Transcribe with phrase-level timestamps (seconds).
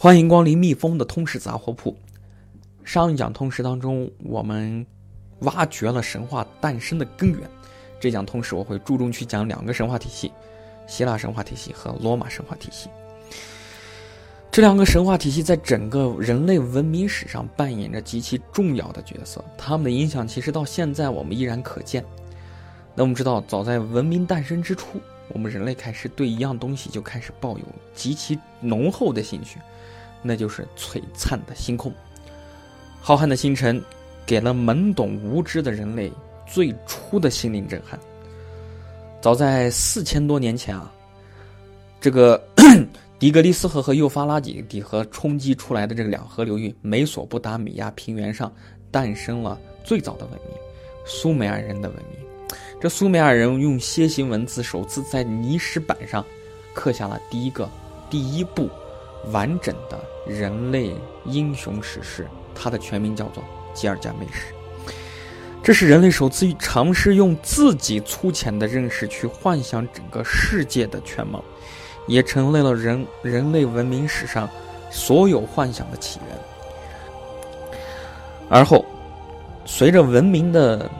[0.00, 1.92] 欢迎光临蜜蜂的通识杂货铺。
[2.84, 4.86] 上一讲通识当中，我们
[5.40, 7.40] 挖掘了神话诞生的根源。
[7.98, 10.30] 这讲通识我会注重去讲两个神话体系：
[10.86, 12.88] 希腊神话体系和罗马神话体系。
[14.52, 22.04] 这两个神话体系在整个人类文明史上扮演着极其重要的角色，他们的影响其实到现在我们依然可见。
[22.94, 27.64] 那我们知道，早在文明诞生之初，我们人类开始对一样东西就开始抱有
[27.96, 29.58] 极其浓厚的兴趣。
[30.22, 31.92] 那就是璀璨的星空，
[33.00, 33.82] 浩瀚的星辰，
[34.26, 36.12] 给了懵懂无知的人类
[36.46, 37.98] 最初的心灵震撼。
[39.20, 40.92] 早在四千多年前啊，
[42.00, 42.42] 这个
[43.18, 48.52] 底格里斯河和幼发拉底河冲击出来的这个两河流域，美索不达米亚平原上
[48.90, 50.56] 诞生了最早的文明——
[51.04, 52.58] 苏美尔人的文明。
[52.80, 56.24] 这苏美尔人用楔形文字首次在泥石板上
[56.72, 57.68] 刻下了第一个
[58.08, 58.70] 第一部。
[59.32, 63.42] 完整的人类英雄史诗，它的全名叫做
[63.74, 64.52] 《吉尔加美什》。
[65.62, 71.44] 这是人类首次尝试用自己粗浅的认识去幻想整个世界的全貌，
[72.06, 74.48] 也成为了人人类文明史上
[74.90, 77.68] 所有幻想的起源。
[78.48, 78.82] 而后，
[79.66, 80.90] 随着文明的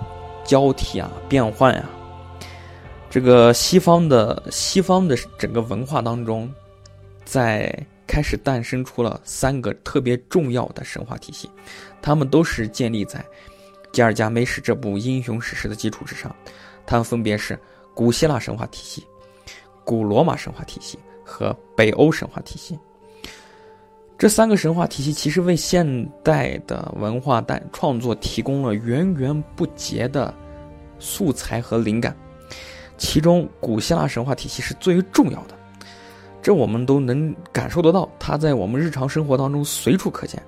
[0.44, 1.88] 交替啊、变换啊，
[3.08, 6.53] 这个西方的西方的整个文化当中，
[7.25, 7.75] 在
[8.08, 11.48] 开始诞生出了三个特别重要的神话体系，
[12.02, 13.20] 它们都是建立在
[13.92, 16.34] 《吉尔加美什》这部英雄史诗的基础之上。
[16.86, 17.56] 它们分别是
[17.94, 19.06] 古希腊神话体系、
[19.84, 22.76] 古罗马神话体系和北欧神话体系。
[24.16, 25.86] 这三个神话体系其实为现
[26.24, 30.34] 代的文化诞创作提供了源源不竭的
[30.98, 32.16] 素材和灵感。
[32.96, 35.57] 其中，古希腊神话体系是最为重要的。
[36.41, 40.42] 这我们都能感受得到，它在我们日常生活当中随处可见，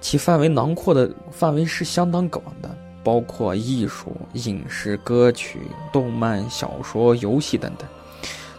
[0.00, 5.60] 其范围囊括的范围是相当广的，包括艺术、影视、歌曲、
[5.92, 7.88] 动漫、小说、游戏等等。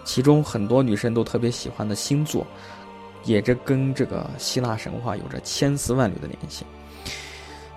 [0.04, 2.48] 其中很多女生都特别喜欢的星座，
[3.26, 6.66] 也这跟这个希腊神话有着千丝万缕的联系。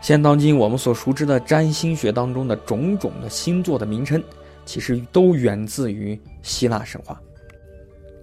[0.01, 4.23] 现当今我们所熟知的占星学当中的种种的星座的名称，
[4.65, 7.21] 其实都源自于希腊神话。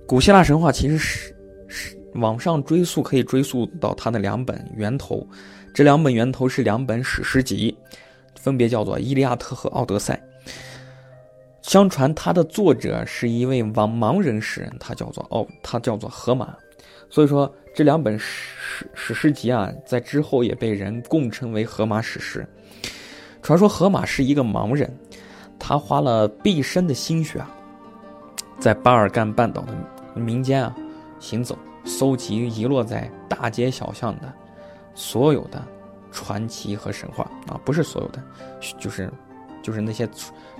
[0.07, 1.35] 古希腊神话其实是
[1.67, 5.27] 是往上追溯，可以追溯到它的两本源头。
[5.73, 7.77] 这两本源头是两本史诗集，
[8.39, 10.19] 分别叫做《伊利亚特》和《奥德赛》。
[11.61, 16.55] 相传它的作者是一位盲盲人诗人，他叫做奥，他叫做荷马。
[17.09, 22.47] 所以说这两本史史诗集啊，在之后也被人共称为荷马史诗。
[23.41, 24.89] 传说荷马是一个盲人，
[25.59, 27.53] 他花了毕生的心血啊，
[28.57, 29.73] 在巴尔干半岛的。
[30.17, 30.75] 民间啊，
[31.19, 34.33] 行走，搜集遗落在大街小巷的
[34.93, 35.63] 所有的
[36.11, 38.23] 传奇和神话啊，不是所有的，
[38.79, 39.11] 就是
[39.61, 40.09] 就是那些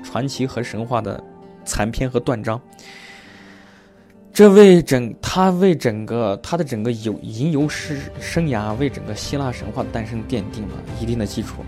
[0.03, 1.23] 传奇和神话的
[1.66, 2.59] 残篇和断章。
[4.34, 11.63] 这为整他为整个他的整个游吟游诗生涯，为整个希腊神话的诞生奠定了一定的基础。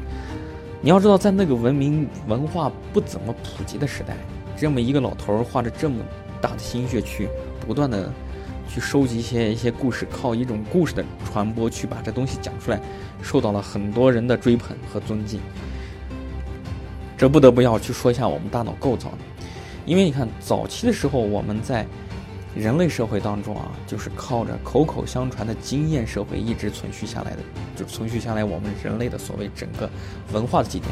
[0.79, 4.15] 你要知道，在那个文明文化不怎么普及的时代，
[4.55, 5.97] 这么一个老头儿花着这么
[6.39, 7.27] 大的心血去。
[7.69, 8.11] 不断的
[8.67, 12.81] 去收集一些一些故事，靠一种故事的传播去把这东西讲出来，
[13.21, 15.39] 受到了很多人的追捧和尊敬。
[17.15, 19.11] 这不得不要去说一下我们大脑构造，
[19.85, 21.85] 因为你看早期的时候我们在
[22.55, 27.43] 人类社会当中啊，就是靠着口口相传的经验社会一直存续下来的，
[27.75, 29.87] 就存续下来我们人类的所谓整个
[30.33, 30.91] 文化的积淀。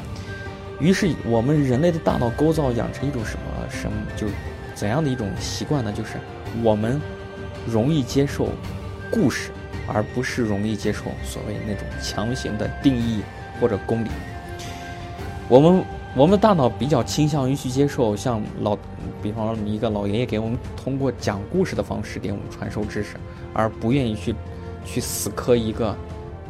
[0.80, 4.28] 于是我们人类的大脑构造养成一种什么什么就
[4.76, 5.92] 怎样的一种习惯呢？
[5.92, 6.20] 就是。
[6.64, 7.00] 我们
[7.66, 8.50] 容易接受
[9.12, 9.52] 故事，
[9.88, 13.22] 而不是容易接受所谓那种强行的定义
[13.60, 14.10] 或者公理。
[15.50, 15.84] 我们
[16.16, 18.78] 我们大脑比较倾向于去接受像老，
[19.22, 23.16] 比方说一个老爷爷给我们通过讲故事的方式给我们传授知识，
[23.54, 24.36] 而不愿意去
[24.86, 25.96] 去死磕一个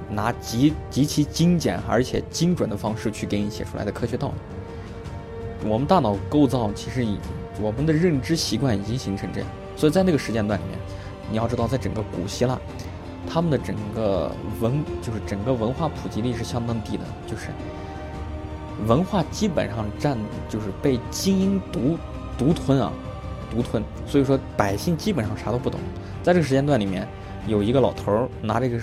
[0.10, 5.70] 拿极极其精简而且精准的方式去给你写出来的科学道理。
[5.70, 7.18] 我们大脑构造其实已
[7.60, 9.50] 我们的认知习惯已经形成这样。
[9.78, 10.78] 所以在那个时间段里面，
[11.32, 12.60] 你要知道，在整个古希腊，
[13.30, 17.50] 他们的整个文就是整个文化普及率是相当低的，就是
[18.88, 20.18] 文化基本上占
[20.50, 21.96] 就是被精英独
[22.38, 22.92] 独吞啊，
[23.52, 23.84] 独吞。
[24.08, 25.80] 所以说百姓基本上啥都不懂。
[26.24, 27.08] 在这个时间段里面，
[27.46, 28.80] 有一个老头儿拿这个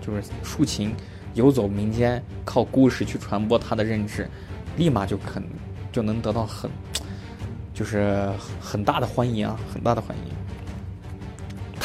[0.00, 0.94] 就是竖琴
[1.34, 4.26] 游走民间，靠故事去传播他的认知，
[4.78, 5.44] 立马就肯
[5.92, 6.70] 就能得到很。
[7.74, 8.28] 就是
[8.60, 10.37] 很大的欢迎啊，很大的欢迎。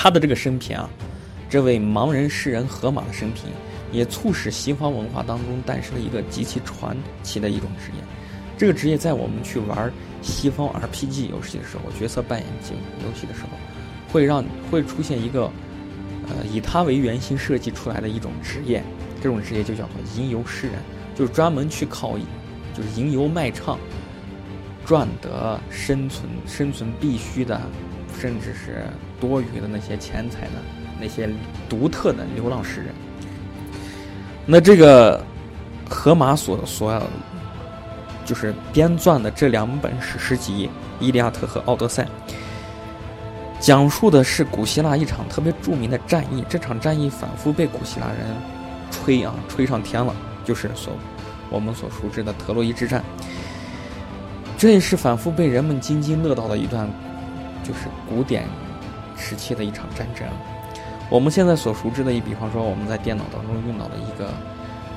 [0.03, 0.89] 他的这个生平啊，
[1.49, 3.45] 这位盲人诗人荷马的生平，
[3.89, 8.03] 也促使西方文化当中诞生了一个极其传奇的一种职业。
[8.57, 9.89] 这个职业在我们去玩
[10.21, 12.47] 西方 RPG 游戏的时候，角色扮演
[13.01, 13.47] 游戏的时候，
[14.11, 15.43] 会让会出现一个，
[16.27, 18.83] 呃，以他为原型设计出来的一种职业。
[19.21, 20.75] 这种职业就叫做吟游诗人，
[21.15, 22.17] 就是专门去靠，
[22.75, 23.79] 就是吟游卖唱，
[24.85, 27.61] 赚得生存生存必须的，
[28.19, 28.85] 甚至是
[29.19, 30.51] 多余的那些钱财的
[30.99, 31.29] 那些
[31.67, 32.89] 独特的流浪诗人。
[34.45, 35.23] 那这个
[35.89, 37.01] 荷马所所。
[38.25, 40.67] 就是编撰的这两本史诗集
[41.03, 42.03] 《伊利亚特》和《奥德赛》，
[43.59, 46.41] 讲述的是古希腊一场特别著名的战役。
[46.47, 48.19] 这场战役反复被古希腊人
[48.89, 50.15] 吹啊吹上天了，
[50.45, 50.93] 就是所
[51.49, 53.03] 我们所熟知的特洛伊之战。
[54.57, 56.89] 这也是反复被人们津津乐道的一段，
[57.63, 58.45] 就是古典
[59.17, 60.27] 时期的一场战争。
[61.09, 64.29] 我们现在所熟知的，一比方说我们在电脑当中用到的一个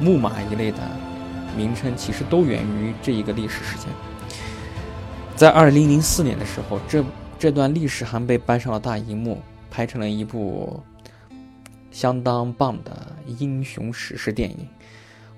[0.01, 0.79] 木马一类的。
[1.57, 3.89] 名称其实都源于这一个历史事件。
[5.35, 7.03] 在二零零四年的时候，这
[7.39, 9.41] 这段历史还被搬上了大荧幕，
[9.71, 10.79] 拍成了一部
[11.91, 12.95] 相当棒的
[13.39, 14.69] 英雄史诗电影。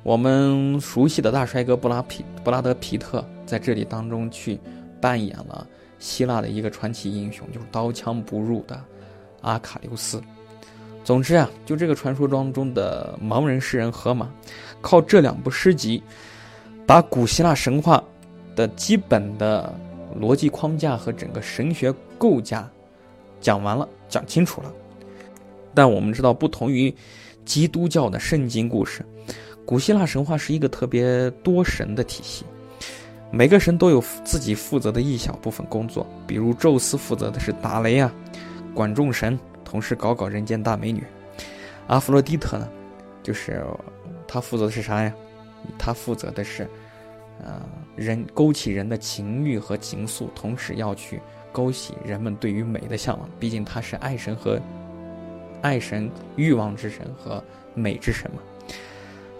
[0.02, 4.58] 我们熟悉的大帅哥布拉皮布拉德皮特在这里当中去
[5.00, 5.64] 扮演了
[5.98, 8.82] 希腊的一个传奇英雄，就是刀枪不入的
[9.40, 10.20] 阿卡琉斯。
[11.04, 14.30] 总之啊，就这个传说当中的盲人诗人荷马，
[14.80, 16.02] 靠这两部诗集，
[16.86, 18.02] 把古希腊神话
[18.54, 19.74] 的基本的
[20.20, 22.68] 逻辑框架和整个神学构架
[23.40, 24.72] 讲完了，讲清楚了。
[25.74, 26.94] 但我们知道，不同于
[27.44, 29.02] 基督教的圣经故事，
[29.64, 32.44] 古希腊神话是一个特别多神的体系，
[33.30, 38.12] 每个神都有自己负责的一小部分工作，比如宙斯负责的是打雷啊，
[38.74, 39.38] 管众神。
[39.70, 41.04] 同时搞搞人间大美女，
[41.88, 42.66] 阿弗洛狄特呢，
[43.22, 43.62] 就是
[44.26, 45.12] 他负责的是啥呀？
[45.76, 46.66] 他负责的是，
[47.44, 47.60] 呃，
[47.94, 51.20] 人勾起人的情欲和情愫，同时要去
[51.52, 53.28] 勾起人们对于美的向往。
[53.38, 54.58] 毕竟他是爱神和
[55.60, 57.44] 爱神、欲望之神和
[57.74, 58.40] 美之神嘛。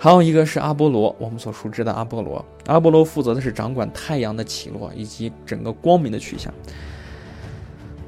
[0.00, 2.44] 还有一个是阿波罗，我们所熟知的阿波罗。
[2.66, 6.54] 阿波罗负责的是掌管太阳的起落以及整个光明的去向。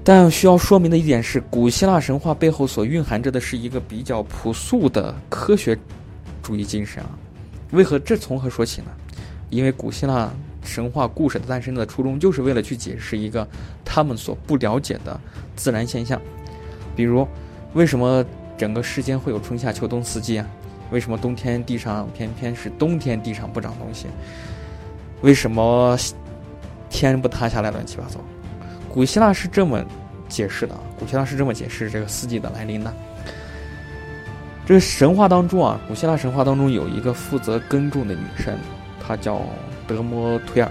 [0.04, 5.76] 但需要说明的一点是，古希腊神话背后所蕴含着的是一个比较朴素的科学
[6.42, 7.10] 主义精神啊。
[7.72, 8.86] 为何这从何说起呢？
[9.50, 10.32] 因为古希腊
[10.62, 13.46] 神话故事的诞生的初衷，就是为了去解释一个
[13.84, 15.20] 他们所不了解的
[15.56, 16.20] 自然现象，
[16.94, 17.26] 比如
[17.74, 18.24] 为什么
[18.56, 20.46] 整个世间会有春夏秋冬四季啊？
[20.90, 24.06] 为什么冬天地上偏偏是冬天地上不长东西？
[25.22, 25.96] 为什么
[26.88, 27.70] 天不塌下来？
[27.70, 28.18] 乱七八糟。
[28.88, 29.84] 古希腊是这么
[30.28, 32.92] 解释的，古希腊是这么解释这个四季的来临的。
[34.66, 38.58] 这个神话当中啊，古希腊神话当中有一个负责耕种的女神，
[39.00, 39.42] 她叫
[39.86, 40.70] 德摩忒尔。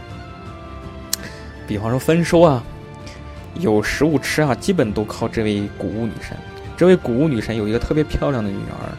[1.68, 2.64] 比方说丰收啊，
[3.56, 6.36] 有食物吃啊，基本都靠这位谷物女神。
[6.76, 8.90] 这位谷物女神有一个特别漂亮的女儿，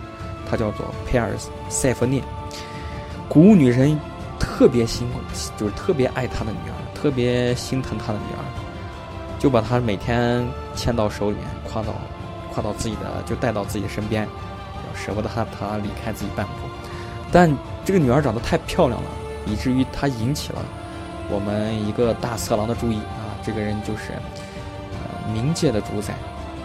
[0.51, 2.23] 她叫做佩尔斯塞弗涅。
[3.29, 3.97] 谷物女神
[4.39, 5.07] 特别心，
[5.57, 8.43] 就是特别爱她的女儿，特别心疼她的女儿。
[9.39, 10.45] 就把她每天
[10.75, 11.95] 牵到手里面，挎到，
[12.53, 14.29] 挎到自己的，就带到自己身边，
[14.95, 16.53] 舍不得她她离开自己半步。
[17.33, 17.51] 但
[17.85, 19.09] 这个女儿长得太漂亮了，
[19.47, 20.63] 以至于她引起了
[21.31, 23.33] 我们一个大色狼的注意啊！
[23.43, 24.13] 这个人就是
[25.33, 26.13] 冥界的主宰，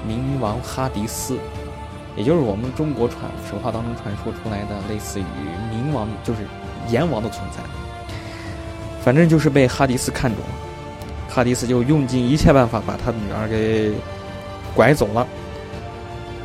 [0.06, 1.38] 冥王哈迪斯，
[2.16, 5.24] 也就是我们中国传神话当中传说出来的类似于
[5.72, 6.40] 冥王，就是
[6.90, 7.62] 阎王的存在。
[9.02, 10.50] 反正就是被哈迪斯看中了。
[11.30, 13.92] 哈迪斯就用尽一切办法把他的女儿给
[14.74, 15.28] 拐走了。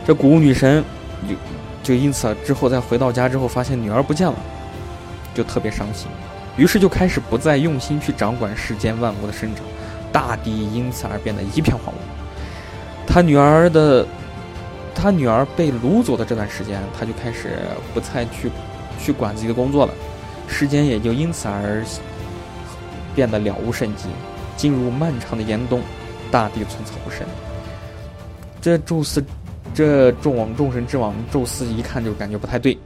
[0.06, 0.84] 这谷物女神
[1.28, 1.34] 就
[1.82, 4.34] 就因此之后再回到家之后，发现女儿不见了，
[5.34, 6.08] 就特别伤心。
[6.56, 9.64] 于是就开始不再用心去掌管世间万物的生长，
[10.10, 11.98] 大地因此而变得一片荒芜。
[13.06, 14.04] 他女儿的
[14.94, 17.58] 他女儿被掳走的这段时间，他就开始
[17.94, 18.50] 不再去
[18.98, 19.94] 去管自己的工作了，
[20.48, 21.84] 时间也就因此而
[23.14, 24.08] 变得了无生机。
[24.56, 25.80] 进入漫长的严冬，
[26.30, 27.26] 大地寸草不生。
[28.60, 29.24] 这宙斯，
[29.72, 32.76] 这众王众神之王宙斯一看就感觉不太对，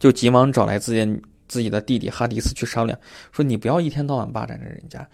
[0.00, 2.98] 就急忙找来自己自己的弟弟哈迪斯去商量，
[3.30, 5.08] 说：“你不要一天到晚霸占着人家，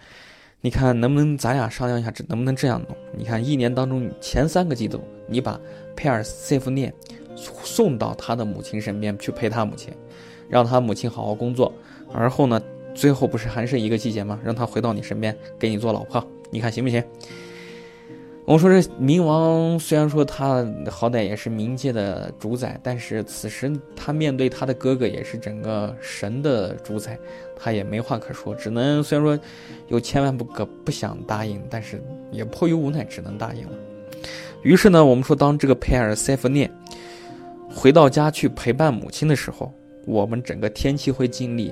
[0.60, 2.96] 你看能不能咱俩商量一下，这能不能这样弄？
[3.16, 5.60] 你看一年当中前三个季度，你把
[5.96, 6.92] 佩尔塞夫涅
[7.36, 9.92] 送到他的母亲身边去陪他母亲，
[10.48, 11.72] 让他母亲好好工作，
[12.12, 12.60] 而后呢。”
[12.94, 14.40] 最后不是还剩一个季节吗？
[14.42, 17.00] 让他回到你身边，给你做老婆，你看行不行？
[18.48, 27.18] 我们说这冥王虽然说他好歹也是冥界的主宰，但是此时他面对他的哥哥也是整个神的主宰，
[27.54, 29.38] 他也没话可说，只能虽然说
[29.88, 32.02] 有千万不可不想答应，但是
[32.32, 33.74] 也迫于无奈只能答应了。
[34.62, 36.70] 于是呢，我们说当这个佩尔塞弗涅
[37.68, 39.70] 回到家去陪伴母亲的时候，
[40.06, 41.70] 我们整个天气会经历，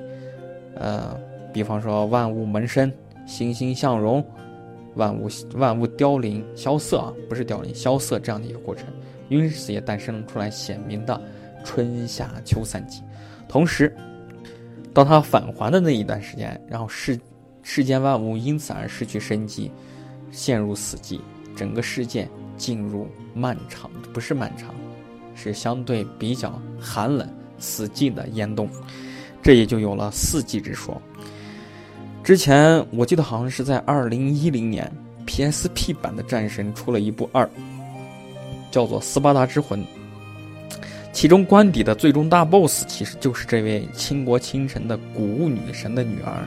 [0.74, 1.18] 呃，
[1.54, 2.92] 比方说万物萌生，
[3.26, 4.22] 欣欣向荣。
[4.96, 8.86] 万物万物凋零萧瑟啊，不是凋零萧瑟这样的一个过程，
[9.28, 11.20] 因此也诞生出来鲜明的
[11.64, 13.02] 春夏秋三季。
[13.48, 13.94] 同时，
[14.92, 17.18] 当他返还的那一段时间，然后世
[17.62, 19.70] 世间万物因此而失去生机，
[20.32, 21.20] 陷入死寂，
[21.54, 24.74] 整个世界进入漫长，不是漫长，
[25.34, 28.68] 是相对比较寒冷死寂的严冬，
[29.42, 31.00] 这也就有了四季之说。
[32.26, 34.90] 之前我记得好像是在二零一零年
[35.28, 37.48] ，PSP 版的战神出了一部二，
[38.68, 39.80] 叫做《斯巴达之魂》，
[41.12, 46.44] 其中关底的最终大 BOSS 其实就是这位倾国倾城的古物女神的女儿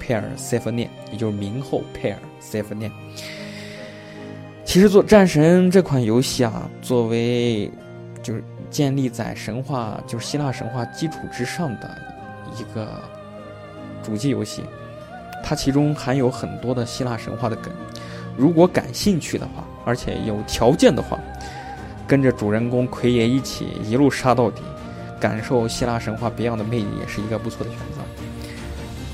[0.00, 2.90] 佩尔塞芬涅，也就是冥后佩尔塞芬涅。
[4.64, 7.70] 其实做战神这款游戏啊，作为
[8.22, 11.98] 就是建立在神话就是希腊神话基础之上的
[12.58, 12.98] 一个
[14.02, 14.62] 主机游戏。
[15.48, 17.72] 它其中含有很多的希腊神话的梗，
[18.36, 21.18] 如果感兴趣的话，而且有条件的话，
[22.06, 24.60] 跟着主人公奎爷一起一路杀到底，
[25.18, 28.02] 感受希腊神话别样的魅力，也是一个不错的选择。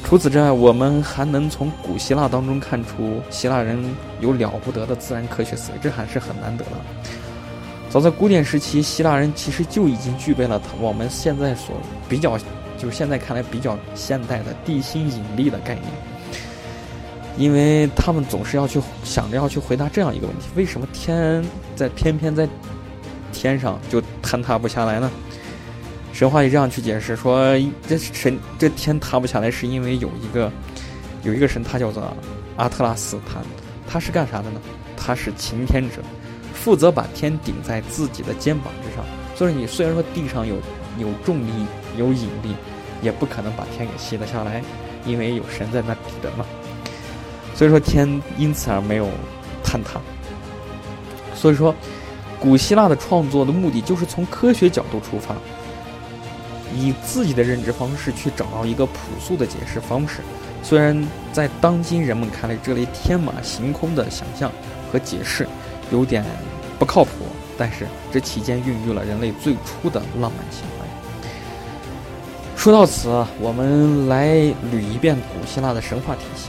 [0.03, 3.79] 除此之外，我们还能从古希腊当中看出希腊人
[4.19, 6.71] 有了不得的自然科学思维，这还是很难得的。
[7.89, 11.77] 早在古典时期，希腊人其实就已经具备了我们现在所
[12.09, 12.37] 比较，
[12.77, 15.85] 就是现在看来比较现代的地心引力的概念。
[17.37, 22.49] 因为他们总是要去想着要去回答这样一个问题：为什么天在偏偏在
[23.33, 25.11] 天上就坍塌不下来呢？
[26.13, 30.53] 神话里这样去解释说，这神这天塌不下来是因为有一个
[31.25, 32.17] 有一个神，他叫做
[32.57, 33.41] 阿特拉斯，他
[33.89, 34.61] 他是干啥的呢？
[34.97, 35.97] 他是擎天者，
[36.55, 39.05] 负责把天顶在自己的肩膀之上。
[39.35, 40.55] 所以你虽然说地上有
[40.99, 41.51] 有重力
[41.99, 42.55] 有引力，
[43.03, 44.63] 也不可能把天给吸得下来，
[45.05, 46.47] 因为有神在那顶着嘛。
[47.55, 49.09] 所以说天因此而没有
[49.65, 50.01] 坍塌。
[51.35, 51.75] 所以说，
[52.41, 55.35] 古希腊的创作的目的就是从科学角度出发，
[56.75, 60.21] 以自己的认知方式去找到一个朴素的解释方式。
[60.63, 64.51] 虽然在当今人们看来，这类天马行空的想象
[64.91, 65.47] 和解释
[65.93, 66.25] 有点
[66.79, 67.11] 不靠谱，
[67.59, 70.87] 但是这期间孕育了人类最初的浪漫情怀。
[72.57, 73.09] 说到此，
[73.39, 74.29] 我们来
[74.73, 76.49] 捋一遍古希腊的神话体系。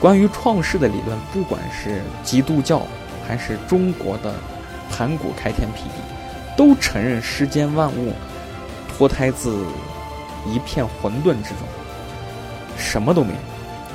[0.00, 2.86] 关于创世的理论，不管是基督教
[3.28, 4.32] 还是中国的
[4.90, 6.00] 盘古开天辟地，
[6.56, 8.14] 都承认世间万物
[8.88, 9.62] 脱胎自
[10.46, 11.58] 一片混沌之中，
[12.78, 13.38] 什么都没有。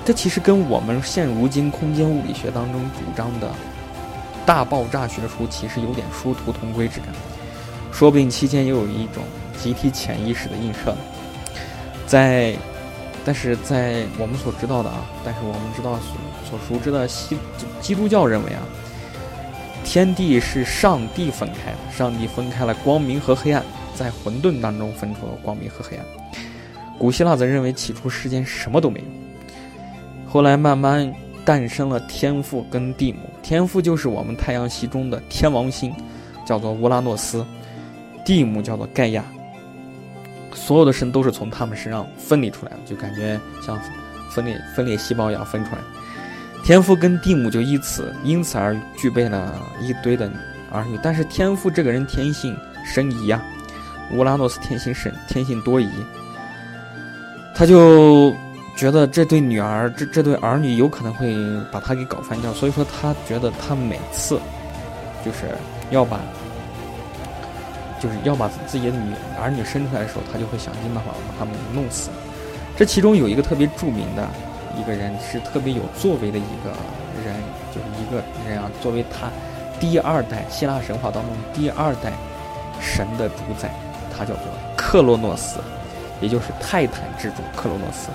[0.06, 3.52] 这其实跟我们现如今空间物理学当中主张的
[4.46, 7.10] 大爆炸学说其实有点殊途同归之感。
[7.92, 9.24] 说不定期间也有一种
[9.58, 10.96] 集体潜意识的映射，
[12.06, 12.56] 在。
[13.25, 16.15] 但是在我们所知道的啊，但是我们知道所
[16.48, 17.36] 所熟知的西
[17.82, 18.62] 基督教认为啊，
[19.84, 23.63] 天地是上帝分开的，上帝分开了光明和黑暗，
[23.96, 26.05] 在混沌当中分出了光明和黑暗。
[27.00, 29.05] 古希腊则认为起初世间什么都没有，
[30.29, 31.12] 后来慢慢
[31.44, 35.94] 诞生了天父跟地母，天父就是我们太阳系中的天王星，
[36.46, 37.46] 叫做乌拉诺斯，
[38.24, 39.25] 地母叫做盖亚。
[40.56, 43.80] 所有的神都是从他们身上分离出来的，就感觉像
[44.32, 45.82] 分裂分裂细胞一样分出来。
[46.64, 50.32] 天父跟地母就以此因此而具备了一堆的
[50.72, 53.40] 儿女，但是天父这个人天性生疑啊，
[54.14, 55.90] 乌拉诺斯天性神天性多疑，
[57.54, 58.36] 他就
[58.76, 61.36] 觉得这对女儿这这对儿女有可能会
[61.72, 64.40] 把他给搞翻掉，所以说他觉得他每次
[65.24, 65.50] 就是
[65.92, 66.20] 要把。
[68.00, 72.10] 就是要把自己的女儿女生出来的时候，他就会想尽办法把他们弄死。
[72.78, 74.28] 这其中有一个特别著名的
[74.78, 76.70] 一个人，是特别有作为的一个
[77.24, 77.34] 人，
[77.74, 79.30] 就是一个人啊，作为他
[79.80, 82.12] 第二代希腊神话当中第二代
[82.82, 83.72] 神的主宰，
[84.16, 84.44] 他叫做
[84.75, 85.60] 克洛诺斯，
[86.20, 88.10] 也就是泰坦之主克洛诺斯。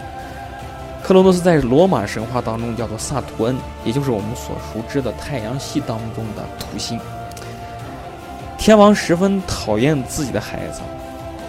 [1.03, 7.01] 克洛诺斯在罗马神话当中叫做萨图恩，也就是我们所熟知的太阳系当中的土星。
[8.71, 10.81] 天王十分讨厌自己的孩子，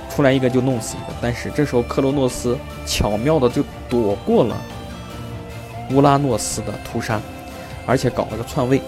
[0.09, 1.15] 出来一个就弄死一个。
[1.21, 4.59] 但是这时候克罗诺斯巧妙的就躲过了
[5.91, 7.21] 乌拉诺斯的屠杀，
[7.85, 8.81] 而且搞了个篡位，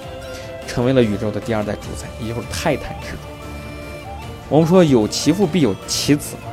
[0.65, 3.17] 成为了宇宙的第二代主宰，也就是泰坦之主。
[4.49, 6.51] 我们说有其父必有其子嘛。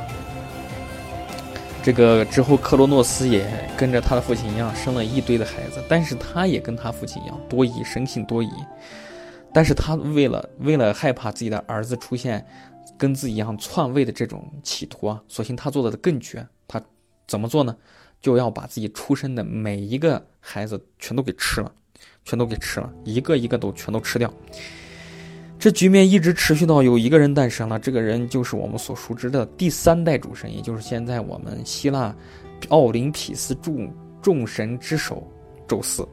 [1.83, 8.51] 这个之后，克罗诺斯也跟着他的父亲一样生了一堆的孩子，但是他也跟他父亲一样多疑，生性多疑。
[9.53, 12.47] 但是他为了为了害怕自己的儿子出现
[12.97, 16.47] 跟自己一样篡位的这种企图啊，索性他做的更绝。
[16.69, 16.81] 他
[17.27, 17.77] 怎么做呢？
[18.21, 21.73] 就要把自己出生的每一个孩子全都给吃了，
[22.25, 24.33] 全都给吃了，一个一个都全都吃掉。
[25.59, 32.15] 这局面一直持续到有一个人诞生了，这个人就是我们所熟知的第三代主神，也就是现在我们希腊
[32.69, 33.93] 奥林匹斯众
[34.23, 35.27] 众神之首
[35.67, 36.07] 宙斯。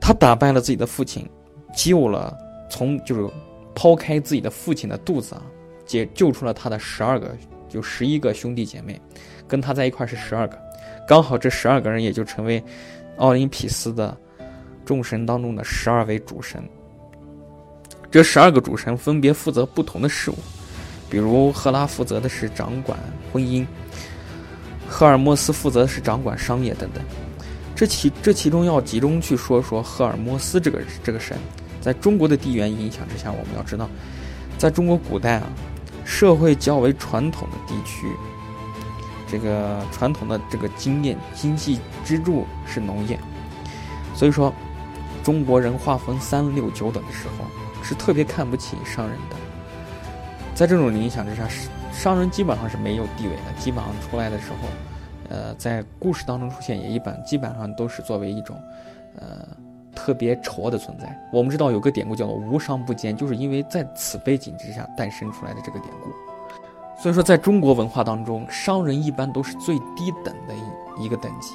[0.00, 0.60] 他打败了。
[0.60, 1.28] 自己的父亲，
[1.74, 2.36] 救了
[2.70, 3.28] 从就是
[3.74, 5.42] 抛开自己的父亲的肚子啊，
[5.84, 7.36] 解救出了他的十二个
[7.68, 9.00] 就十一个兄弟姐妹，
[9.46, 10.58] 跟他在一块是十二个，
[11.06, 12.62] 刚好这十二个人也就成为
[13.18, 14.16] 奥林匹斯的
[14.84, 16.62] 众神当中的十二位主神。
[18.10, 20.36] 这十二个主神分别负责不同的事物，
[21.10, 22.98] 比如赫拉负责的是掌管
[23.30, 23.66] 婚姻，
[24.88, 27.04] 赫尔墨斯负责的是掌管商业等等。
[27.76, 31.38] 这其这其中要集中去说说赫尔墨斯这个这个神，
[31.80, 33.88] 在中国的地缘影响之下，我们要知道，
[34.58, 35.46] 在中国古代啊，
[36.04, 38.08] 社会较为传统的地区，
[39.30, 43.20] 这个传统的这个经验经济支柱是农业，
[44.14, 44.52] 所以说，
[45.22, 47.44] 中国人划分三六九等的时候。
[47.88, 49.36] 是特别看不起商人的，
[50.56, 51.48] 在这种影响之下，
[51.92, 53.60] 商人基本上是没有地位的。
[53.60, 54.68] 基本上出来的时候，
[55.28, 58.56] 呃，在故事当中出现也一般，基本上都是作为一种，
[59.16, 59.46] 呃，
[59.94, 61.16] 特别丑的存在。
[61.32, 66.10] 我们知道有个典故叫做“无商不奸”，就是因为在此背景之下诞生出来的这个典故。
[67.00, 71.54] 所以说，在中国文化当中，商人一般都是最低等的一一个等级。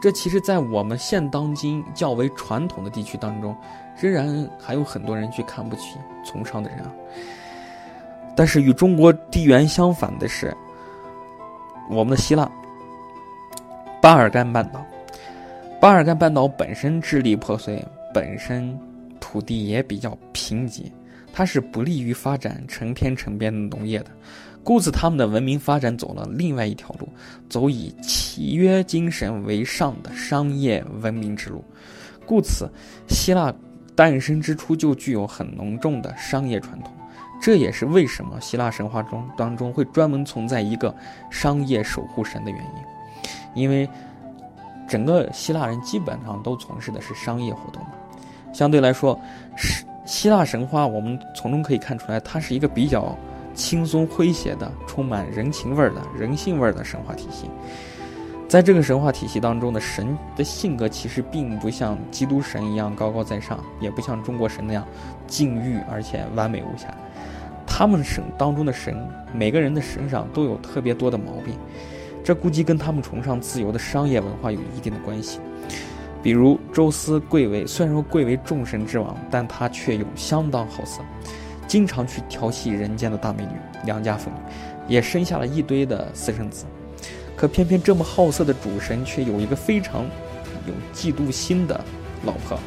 [0.00, 3.56] 这其实，在我们现当今较为传统的地区当中。
[4.00, 6.92] 仍然还有很多人去看不起从商的人啊。
[8.36, 10.56] 但是与中国地缘相反的是，
[11.90, 12.48] 我们的希腊
[14.00, 14.84] 巴尔干半岛。
[15.80, 17.84] 巴尔干半岛本身支离破碎，
[18.14, 18.78] 本身
[19.20, 20.84] 土地也比较贫瘠，
[21.32, 24.10] 它是不利于发展成片成片的农业的。
[24.62, 27.08] 故此，他们的文明发展走了另外一条路，
[27.48, 31.64] 走以契约精神为上的商业文明之路。
[32.26, 32.70] 故此，
[33.08, 33.54] 希腊。
[33.96, 36.92] 诞生之初就具有很浓重的商业传统，
[37.42, 40.94] 这也是为什么希腊神话中当中会专门存在一个
[41.32, 42.97] 商业守护神的原因。
[43.54, 43.88] 因为
[44.88, 47.90] 整个希腊人基本上都从事的是商业活动嘛，
[48.52, 49.18] 相对来说，
[49.56, 53.16] 是希腊神话我们从中可以看出来，它是一个比较
[53.54, 57.50] 轻松诙谐的、充满人情味儿的人性味儿的神话体系。
[58.48, 64.82] 在这个神话体系当中的神的性格，其实并不像基督神一样高高在上，也不像中国神那样
[65.26, 66.88] 禁欲而且完美无瑕。
[67.66, 71.54] 他们神当中的神，每个人的身上都有特别多的毛病，
[72.28, 75.40] 这估计跟他们崇尚自由的商业文化有一定的关系。
[76.22, 81.00] 比如宙斯贵为虽然说贵为众神之王，但他却有相当好色，
[81.66, 83.52] 经常去调戏人间的大美女、
[83.86, 84.36] 良家妇女，
[84.94, 86.66] 也生下了一堆的私生子。
[87.34, 90.04] 可偏偏这么好色的主神，却有一个非常
[90.66, 91.82] 有嫉妒心的
[92.26, 92.58] 老婆，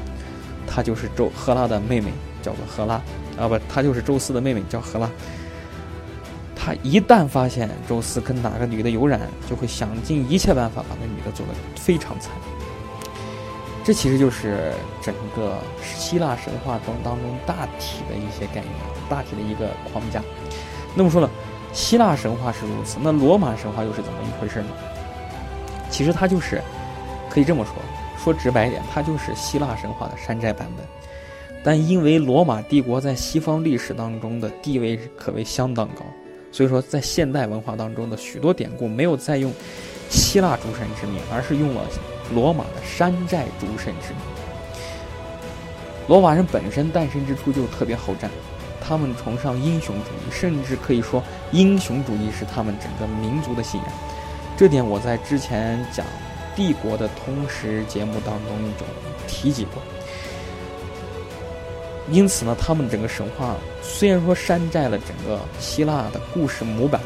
[0.66, 2.96] 她就是宙赫拉的妹妹，叫做赫拉
[3.38, 5.08] 啊，不，她就是宙斯的妹妹，叫赫拉。
[6.64, 9.20] 他一旦发现宙斯跟哪个女的有染，
[9.50, 12.32] 就会想尽一切办法把那女的做得非常惨。
[13.84, 14.72] 这其实就是
[15.02, 18.74] 整个希腊神话中当中大体的一些概念，
[19.10, 20.22] 大体的一个框架。
[20.94, 21.28] 那么说呢？
[21.74, 24.68] 希腊神话是如此，那罗马神话又是怎么一回事呢？
[25.90, 26.62] 其实它就是，
[27.28, 27.74] 可以这么说，
[28.24, 30.86] 说直白一点，它就是希腊神话的山寨版本。
[31.64, 36.04] 但因为罗马帝国在西方历史当中的地位可谓相当高，
[36.52, 39.54] 所以说在现代文化当中的许多典故没有再用
[40.10, 41.82] 希腊诸神之名，而是用了
[42.34, 44.22] 罗马的山寨诸神之名。
[46.08, 48.30] 罗马人本身诞生之初就特别好战。
[48.84, 53.90] 他们崇尚英雄主义，甚至可以说英雄主义是他们整个民族的信仰。
[54.58, 56.06] 这点我在之前讲
[56.56, 58.86] 帝国的通识节目当中就
[59.28, 59.82] 提及过。
[62.12, 67.02] 因此呢，他们整个神话虽然说山寨了整个希腊的故事模板，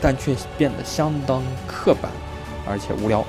[0.00, 2.10] 但却变得相当刻板
[2.68, 3.24] 而且无聊。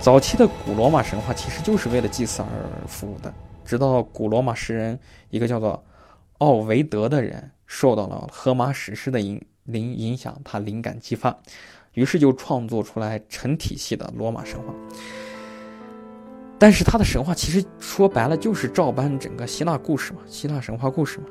[0.00, 2.48] 早期的古罗马神话其实就是为了祭祀而
[2.88, 3.32] 服务的，
[3.64, 5.82] 直到古罗马诗人一个叫做。
[6.40, 11.36] 奥维德的人受到了荷马史诗的影灵影响，他灵感激发，
[11.92, 14.72] 于是就创作出来成体系的罗马神话。
[16.60, 21.24] 但是他的神话其实说白了就是照搬整个希腊故事嘛，希腊神话故事嘛，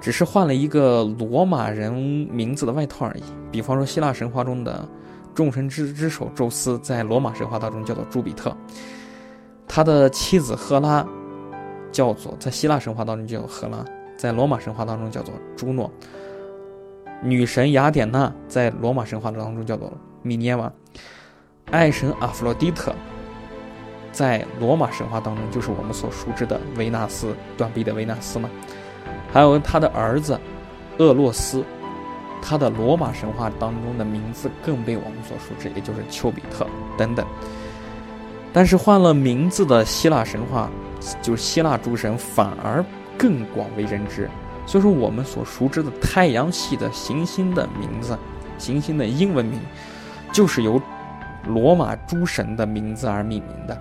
[0.00, 3.22] 只是换了一个罗马人名字的外套而已。
[3.50, 4.88] 比方说希腊神话中的
[5.34, 8.56] 众神之之首宙斯，在罗马神话当中叫做朱比特，
[9.68, 11.06] 他的妻子赫拉
[11.92, 13.84] 叫做在希腊神话当中叫做赫拉，
[14.16, 15.92] 在罗马神话当中叫做朱诺。
[17.22, 19.92] 女神雅典娜在罗马神话当中叫做
[20.22, 20.72] 米涅瓦，
[21.70, 22.94] 爱神阿弗洛狄特。
[24.12, 28.48] 在罗马神话当中，就是我们所熟知的维纳斯，断臂的维纳斯嘛。
[29.32, 30.38] 还有他的儿子
[30.98, 31.64] 厄洛斯，
[32.42, 37.26] 他的罗马神话当中的名字更被我们所熟知，也就是丘比特等等。
[38.52, 40.70] 但是换了名字的希腊神话，
[41.22, 42.84] 就是希腊诸神反而
[43.16, 44.28] 更广为人知。
[44.66, 48.16] 所以说，我们所熟知的太阳系的行星的名字，
[48.58, 49.58] 行星的英文名，
[50.30, 50.80] 就是由
[51.46, 53.76] 罗马诸神的名字而命名的。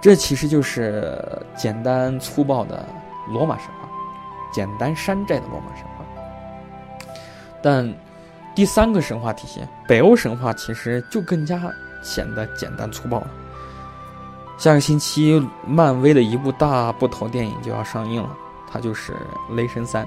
[0.00, 1.22] 这其实就是
[1.54, 2.86] 简单粗暴的
[3.28, 3.88] 罗马神话，
[4.52, 6.04] 简单山寨的罗马神话。
[7.62, 7.94] 但
[8.54, 11.60] 第三个神话体系北欧神话其实就更加
[12.02, 13.30] 显得简单粗暴了。
[14.56, 18.30] 下个星期，漫威的一部大部头电影就要上映了，
[18.70, 19.12] 它就是
[19.54, 20.04] 《雷神三》。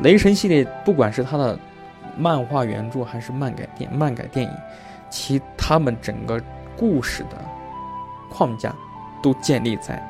[0.00, 1.58] 雷神系列，不管是它的
[2.16, 4.52] 漫画原著还是漫改电漫改电影，
[5.10, 6.40] 其他们整个
[6.76, 7.36] 故事的。
[8.30, 8.74] 框架
[9.22, 10.02] 都建立在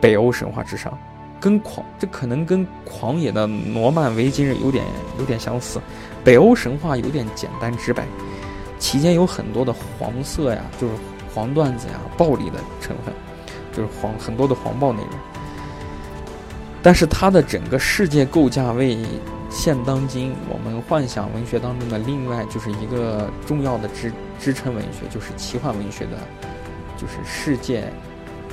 [0.00, 0.96] 北欧神话之上，
[1.40, 4.84] 跟狂这可能跟狂野的诺曼维京人有点
[5.18, 5.80] 有点相似。
[6.22, 8.04] 北欧神话有点简单直白，
[8.78, 10.94] 其间有很多的黄色呀，就是
[11.34, 13.14] 黄段子呀、暴力的成分，
[13.72, 15.10] 就是黄很多的黄暴内容。
[16.82, 18.98] 但是它的整个世界构架为
[19.50, 26.55] 现当今我们幻想文学当中的另外就是一个重要的支支撑文学，就是奇幻文学的。
[26.96, 27.92] 就是世界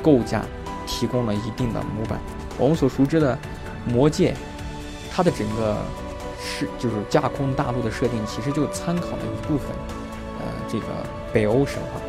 [0.02, 0.44] 构架
[0.86, 2.20] 提供了一定的模板。
[2.58, 3.38] 我们所熟知的
[3.86, 4.34] 魔界，
[5.12, 5.78] 它的整个
[6.40, 9.68] 是就是架空大陆的设定，其实就参考了一部分，
[10.40, 10.86] 呃，这个
[11.34, 12.02] 北欧神话。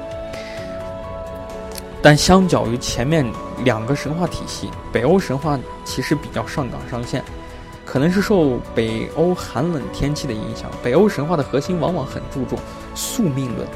[2.02, 3.24] 但相较于前面
[3.64, 7.24] 两个神话体系，北欧神话其实比较上纲上线，
[7.86, 10.70] 可能是受北欧寒冷天气的影响。
[10.82, 12.58] 北欧神话的核心往往很注重
[12.94, 13.66] 宿命论，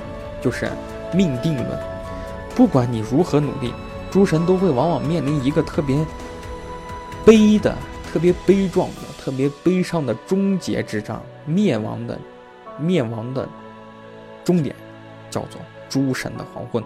[0.42, 0.70] 就是
[1.14, 1.97] 命定论。
[2.58, 3.72] 不管你如何努力，
[4.10, 6.04] 诸神都会往往面临一个特别
[7.24, 7.72] 悲的、
[8.10, 12.18] 特别悲壮的、特别悲伤的终结之战——灭亡的、
[12.76, 13.48] 灭亡的
[14.44, 14.74] 终点，
[15.30, 16.82] 叫做诸神的黄昏。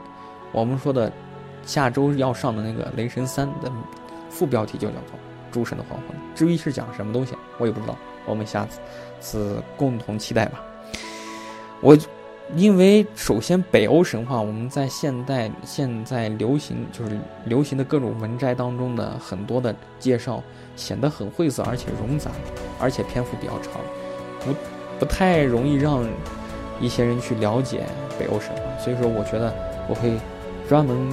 [0.52, 1.10] 我们说的
[1.64, 3.72] 下周要上的那个《雷神三》的
[4.28, 5.18] 副标题就叫做
[5.50, 6.14] “诸神的黄昏”。
[6.36, 7.96] 至于是讲什么东西，我也不知道。
[8.26, 8.68] 我们下
[9.20, 10.62] 次共同期待吧。
[11.80, 11.96] 我。
[12.54, 20.42] 因为首先，北欧神话我们在现代现在流行就是流行的各种文摘当中的很多的介绍
[20.76, 22.30] 显得很晦涩，而且冗杂，
[22.78, 23.80] 而且篇幅比较长，
[24.44, 24.54] 不
[24.98, 26.06] 不太容易让
[26.78, 27.86] 一些人去了解
[28.18, 28.62] 北欧神话。
[28.78, 29.54] 所以说，我觉得
[29.88, 30.12] 我会
[30.68, 31.10] 专门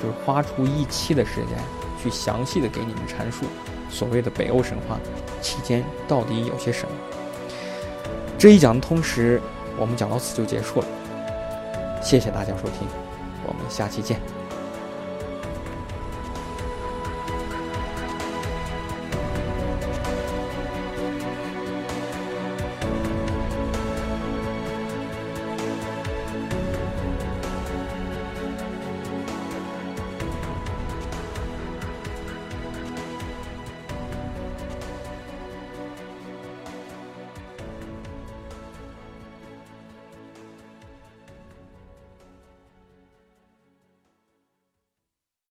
[0.00, 1.58] 就是花出一期的时间
[2.00, 3.46] 去详细的给你们阐述
[3.90, 5.00] 所谓的北欧神话
[5.42, 6.90] 期间到底有些什么。
[8.38, 9.42] 这一讲的同时。
[9.78, 10.86] 我们讲到此就结束了，
[12.02, 12.86] 谢谢大家收听，
[13.46, 14.35] 我们下期见。